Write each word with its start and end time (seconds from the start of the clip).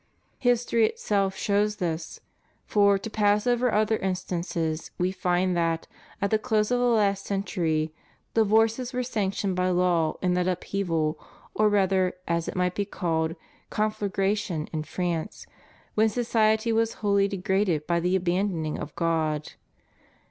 History 0.39 0.87
itself 0.87 1.35
shows 1.35 1.75
this; 1.75 2.21
for, 2.65 2.97
to 2.97 3.07
pass 3.07 3.45
over 3.45 3.71
other 3.71 3.97
instances, 3.97 4.89
we 4.97 5.11
find 5.11 5.55
that, 5.55 5.85
at 6.19 6.31
the 6.31 6.39
close 6.39 6.71
of 6.71 6.79
the 6.79 6.85
last 6.85 7.23
century, 7.27 7.93
divorces 8.33 8.93
were 8.93 9.03
sanctioned 9.03 9.55
by 9.55 9.69
law 9.69 10.15
in 10.23 10.33
that 10.33 10.47
upheaval, 10.47 11.19
or 11.53 11.69
rather, 11.69 12.15
as 12.27 12.47
it 12.47 12.55
might 12.55 12.73
be 12.73 12.83
called, 12.83 13.35
conflagration 13.69 14.67
in 14.73 14.81
France, 14.85 15.45
when 15.93 16.09
society 16.09 16.71
was 16.73 16.93
wholly 17.05 17.27
degraded 17.27 17.85
by 17.85 17.99
the 17.99 18.15
abandoning 18.15 18.79
of 18.79 18.95
God. 18.95 19.51